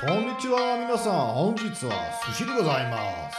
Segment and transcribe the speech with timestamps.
[0.00, 1.92] こんにちは皆さん本日は
[2.26, 3.36] 寿司でございます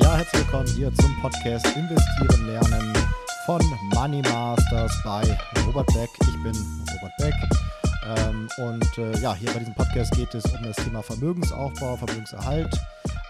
[0.00, 2.92] Ja, herzlich willkommen hier zum Podcast Investieren lernen
[3.46, 3.60] von
[3.94, 6.08] Money Masters bei Robert Beck.
[6.22, 6.54] Ich bin
[6.94, 7.34] Robert Beck.
[8.07, 12.73] Ähm, und äh, ja, hier bei diesem Podcast geht es um das Thema Vermögensaufbau, Vermögenserhalt.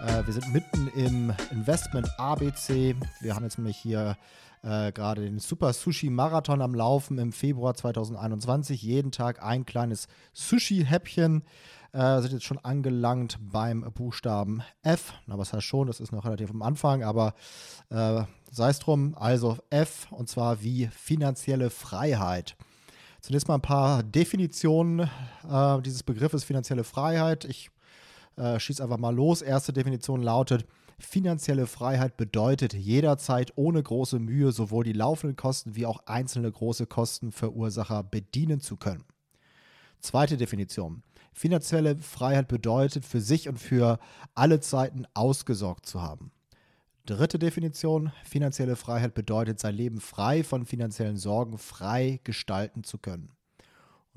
[0.05, 2.95] Äh, wir sind mitten im Investment ABC.
[3.19, 4.15] Wir haben jetzt nämlich hier
[4.61, 8.83] äh, gerade den Super Sushi Marathon am Laufen im Februar 2021.
[8.83, 11.43] Jeden Tag ein kleines Sushi-Häppchen.
[11.91, 15.13] Äh, sind jetzt schon angelangt beim Buchstaben F.
[15.25, 15.87] Na, was heißt schon?
[15.87, 17.33] Das ist noch relativ am Anfang, aber
[17.89, 19.15] äh, sei es drum.
[19.17, 22.55] Also F und zwar wie finanzielle Freiheit.
[23.27, 25.09] Zunächst mal ein paar Definitionen
[25.49, 27.43] äh, dieses Begriffes finanzielle Freiheit.
[27.43, 27.69] Ich
[28.37, 29.41] äh, schieße einfach mal los.
[29.41, 30.65] Erste Definition lautet,
[30.97, 36.85] finanzielle Freiheit bedeutet jederzeit ohne große Mühe sowohl die laufenden Kosten wie auch einzelne große
[36.85, 39.03] Kostenverursacher bedienen zu können.
[39.99, 41.03] Zweite Definition.
[41.33, 43.99] Finanzielle Freiheit bedeutet, für sich und für
[44.35, 46.31] alle Zeiten ausgesorgt zu haben.
[47.07, 48.11] Dritte Definition.
[48.25, 53.36] Finanzielle Freiheit bedeutet, sein Leben frei von finanziellen Sorgen frei gestalten zu können.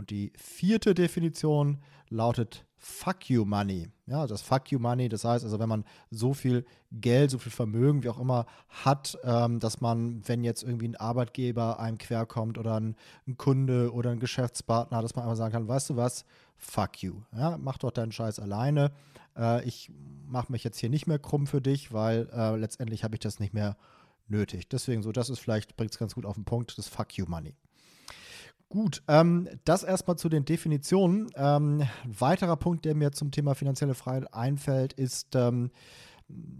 [0.00, 1.76] Und die vierte Definition
[2.08, 3.90] lautet Fuck you Money.
[4.06, 7.52] Ja, das Fuck you Money, das heißt also, wenn man so viel Geld, so viel
[7.52, 12.56] Vermögen, wie auch immer hat, ähm, dass man, wenn jetzt irgendwie ein Arbeitgeber einem querkommt
[12.56, 12.96] oder ein,
[13.28, 16.24] ein, Kunde oder ein Geschäftspartner, dass man einfach sagen kann, weißt du was,
[16.56, 17.16] fuck you.
[17.36, 18.92] Ja, mach doch deinen Scheiß alleine.
[19.36, 19.92] Äh, ich
[20.26, 23.38] mache mich jetzt hier nicht mehr krumm für dich, weil äh, letztendlich habe ich das
[23.38, 23.76] nicht mehr
[24.28, 24.66] nötig.
[24.70, 27.26] Deswegen so, das ist vielleicht, bringt es ganz gut auf den Punkt, das Fuck you
[27.28, 27.54] Money.
[28.70, 31.28] Gut, ähm, das erstmal zu den Definitionen.
[31.34, 35.72] Ähm, weiterer Punkt, der mir zum Thema finanzielle Freiheit einfällt, ist, ähm,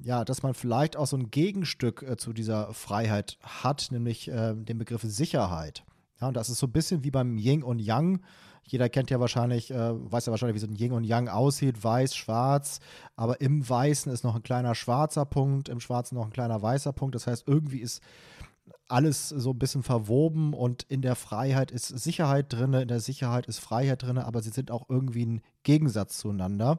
[0.03, 4.55] ja, dass man vielleicht auch so ein Gegenstück äh, zu dieser Freiheit hat, nämlich äh,
[4.57, 5.85] den Begriff Sicherheit.
[6.21, 8.23] Ja, und das ist so ein bisschen wie beim Yin und Yang.
[8.65, 11.85] Jeder kennt ja wahrscheinlich, äh, weiß ja wahrscheinlich, wie so ein Yin und Yang aussieht,
[11.85, 12.81] weiß, schwarz,
[13.15, 16.93] aber im Weißen ist noch ein kleiner schwarzer Punkt, im Schwarzen noch ein kleiner weißer
[16.93, 17.15] Punkt.
[17.15, 18.03] Das heißt, irgendwie ist
[18.91, 23.47] alles so ein bisschen verwoben und in der Freiheit ist Sicherheit drin, in der Sicherheit
[23.47, 26.79] ist Freiheit drin, aber sie sind auch irgendwie ein Gegensatz zueinander.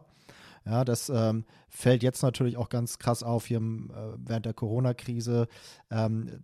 [0.66, 4.54] Ja, das ähm, fällt jetzt natürlich auch ganz krass auf hier im, äh, während der
[4.54, 5.48] Corona-Krise.
[5.90, 6.42] Ähm,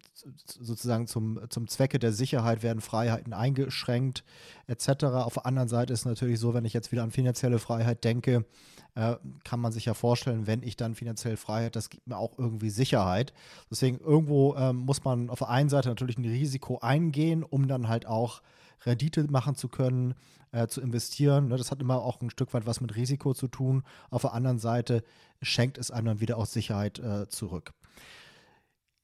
[0.60, 4.24] sozusagen zum, zum Zwecke der Sicherheit werden Freiheiten eingeschränkt
[4.66, 5.06] etc.
[5.06, 8.04] Auf der anderen Seite ist es natürlich so, wenn ich jetzt wieder an finanzielle Freiheit
[8.04, 8.46] denke,
[8.96, 12.40] äh, kann man sich ja vorstellen, wenn ich dann finanzielle Freiheit, das gibt mir auch
[12.40, 13.34] irgendwie Sicherheit.
[13.70, 17.88] Deswegen irgendwo ähm, muss man auf der einen Seite natürlich ein Risiko eingehen, um dann
[17.88, 18.42] halt auch
[18.86, 20.14] Rendite machen zu können,
[20.52, 21.50] äh, zu investieren.
[21.50, 21.58] Ne?
[21.58, 23.84] Das hat immer auch ein Stück weit was mit Risiko zu tun.
[24.10, 25.04] Auf der anderen Seite
[25.42, 27.74] schenkt es einem dann wieder auch Sicherheit äh, zurück.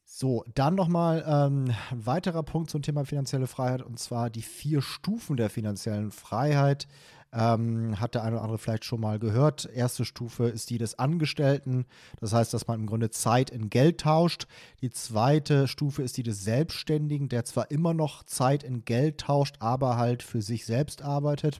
[0.06, 4.82] So, dann nochmal ähm, ein weiterer Punkt zum Thema finanzielle Freiheit und zwar die vier
[4.84, 6.88] Stufen der finanziellen Freiheit.
[7.36, 9.68] Ähm, hat der eine oder andere vielleicht schon mal gehört.
[9.74, 11.86] Erste Stufe ist die des Angestellten.
[12.20, 14.46] Das heißt, dass man im Grunde Zeit in Geld tauscht.
[14.82, 19.56] Die zweite Stufe ist die des Selbstständigen, der zwar immer noch Zeit in Geld tauscht,
[19.60, 21.60] aber halt für sich selbst arbeitet.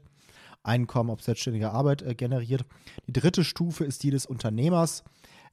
[0.62, 2.66] Einkommen auf selbstständige Arbeit äh, generiert.
[3.08, 5.04] Die dritte Stufe ist die des Unternehmers,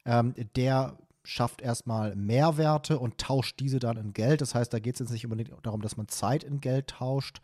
[0.05, 4.41] ähm, der schafft erstmal Mehrwerte und tauscht diese dann in Geld.
[4.41, 7.41] Das heißt, da geht es jetzt nicht unbedingt darum, dass man Zeit in Geld tauscht,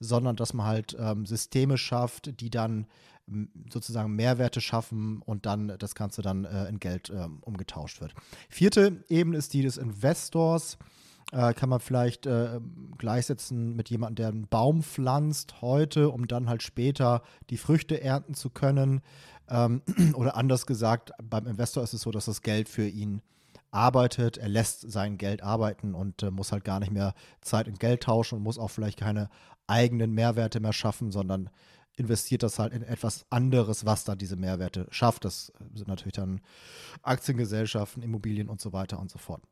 [0.00, 2.86] sondern dass man halt ähm, Systeme schafft, die dann
[3.70, 8.14] sozusagen Mehrwerte schaffen und dann das Ganze dann äh, in Geld ähm, umgetauscht wird.
[8.48, 10.78] Vierte Ebene ist die des Investors.
[11.30, 12.58] Äh, kann man vielleicht äh,
[12.96, 18.34] gleichsetzen mit jemandem, der einen Baum pflanzt heute, um dann halt später die Früchte ernten
[18.34, 19.02] zu können.
[19.48, 19.82] Ähm,
[20.14, 23.20] oder anders gesagt, beim Investor ist es so, dass das Geld für ihn
[23.70, 27.74] arbeitet, er lässt sein Geld arbeiten und äh, muss halt gar nicht mehr Zeit in
[27.74, 29.28] Geld tauschen und muss auch vielleicht keine
[29.66, 31.50] eigenen Mehrwerte mehr schaffen, sondern
[31.96, 35.24] investiert das halt in etwas anderes, was da diese Mehrwerte schafft.
[35.24, 36.40] Das sind natürlich dann
[37.02, 39.42] Aktiengesellschaften, Immobilien und so weiter und so fort.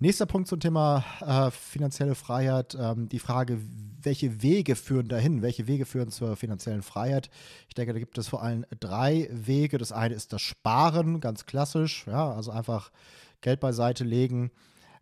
[0.00, 3.60] Nächster Punkt zum Thema äh, finanzielle Freiheit, ähm, die Frage,
[4.02, 7.30] welche Wege führen dahin, welche Wege führen zur finanziellen Freiheit.
[7.68, 9.78] Ich denke, da gibt es vor allem drei Wege.
[9.78, 12.90] Das eine ist das Sparen, ganz klassisch, ja, also einfach
[13.40, 14.50] Geld beiseite legen.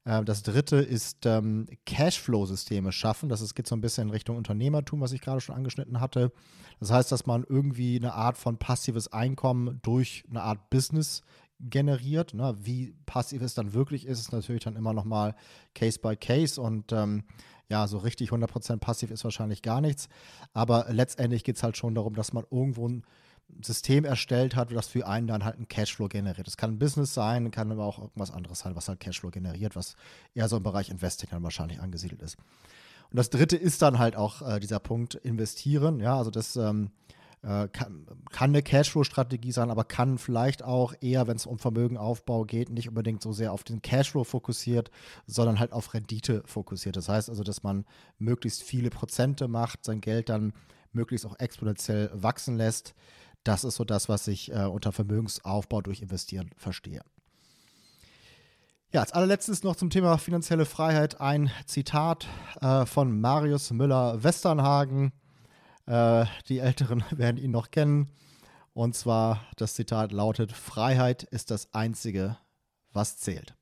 [0.05, 3.31] Äh, das dritte ist ähm, Cashflow-Systeme schaffen.
[3.31, 6.33] Das ist, geht so ein bisschen in Richtung Unternehmertum, was ich gerade schon angeschnitten hatte.
[6.81, 11.23] Das heißt, dass man irgendwie eine Art von passives Einkommen durch eine Art Business
[11.63, 12.35] generiert.
[12.35, 12.57] Ne?
[12.61, 15.35] Wie passiv es dann wirklich ist, ist natürlich dann immer nochmal
[15.75, 17.25] Case by Case und ähm,
[17.69, 20.09] ja, so richtig 100% passiv ist wahrscheinlich gar nichts.
[20.53, 23.05] Aber letztendlich geht es halt schon darum, dass man irgendwo ein,
[23.61, 26.47] System erstellt hat, das für einen dann halt einen Cashflow generiert.
[26.47, 29.77] Das kann ein Business sein, kann aber auch irgendwas anderes sein, was halt Cashflow generiert,
[29.77, 29.97] was
[30.35, 32.37] eher so im Bereich Investing dann wahrscheinlich angesiedelt ist.
[33.11, 36.01] Und das dritte ist dann halt auch äh, dieser Punkt investieren.
[36.01, 36.91] Ja, also das ähm,
[37.43, 42.45] äh, kann, kann, eine Cashflow-Strategie sein, aber kann vielleicht auch eher, wenn es um Vermögenaufbau
[42.45, 44.91] geht, nicht unbedingt so sehr auf den Cashflow fokussiert,
[45.27, 46.97] sondern halt auf Rendite fokussiert.
[46.97, 47.85] Das heißt also, dass man
[48.19, 50.53] möglichst viele Prozente macht, sein Geld dann
[50.93, 52.95] möglichst auch exponentiell wachsen lässt.
[53.45, 57.03] Das ist so das, was ich äh, unter Vermögensaufbau durch Investieren verstehe.
[58.93, 62.29] Ja, als allerletztes noch zum Thema finanzielle Freiheit ein Zitat
[62.61, 65.13] äh, von Marius Müller-Westernhagen.
[65.87, 68.11] Äh, die Älteren werden ihn noch kennen.
[68.75, 72.39] Und zwar, das Zitat lautet, Freiheit ist das Einzige,
[72.93, 73.55] was zählt.